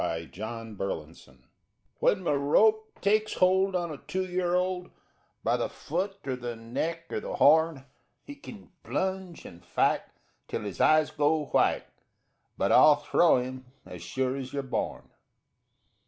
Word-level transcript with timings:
"_THE 0.33 0.41
OUTLAW 0.41 1.37
When 1.99 2.23
my 2.23 2.33
rope 2.33 2.91
takes 3.01 3.35
hold 3.35 3.75
on 3.75 3.91
a 3.91 3.97
two 3.99 4.25
year 4.25 4.55
old, 4.55 4.89
By 5.43 5.57
the 5.57 5.69
foot 5.69 6.17
or 6.25 6.35
the 6.35 6.55
neck 6.55 7.03
or 7.13 7.19
the 7.19 7.35
horn, 7.35 7.85
He 8.23 8.33
kin 8.33 8.71
plunge 8.81 9.45
and 9.45 9.63
fight 9.63 10.01
till 10.47 10.61
his 10.63 10.81
eyes 10.81 11.11
go 11.11 11.45
white 11.51 11.85
But 12.57 12.71
I'll 12.71 12.95
throw 12.95 13.37
him 13.37 13.65
as 13.85 14.01
sure 14.01 14.35
as 14.35 14.51
you're 14.53 14.63
born. 14.63 15.07